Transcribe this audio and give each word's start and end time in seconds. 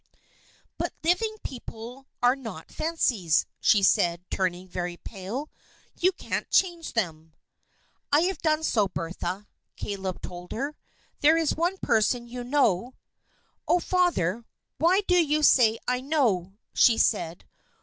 "But 0.79 0.93
living 1.03 1.35
people 1.43 2.07
are 2.23 2.35
not 2.35 2.71
fancies," 2.71 3.45
she 3.59 3.83
said, 3.83 4.25
turning 4.31 4.67
very 4.67 4.97
pale. 4.97 5.51
"You 5.93 6.11
can't 6.11 6.49
change 6.49 6.93
them." 6.93 7.33
"I 8.11 8.21
have 8.21 8.39
done 8.39 8.63
so, 8.63 8.87
Bertha," 8.87 9.45
Caleb 9.75 10.19
told 10.23 10.53
her. 10.53 10.75
"There 11.19 11.37
is 11.37 11.55
one 11.55 11.77
person 11.77 12.25
you 12.25 12.43
know" 12.43 12.95
"Oh, 13.67 13.79
Father, 13.79 14.43
why 14.79 15.01
do 15.01 15.23
you 15.23 15.43
say 15.43 15.77
I 15.87 16.01
know?" 16.01 16.57
she 16.73 16.97
said. 16.97 17.45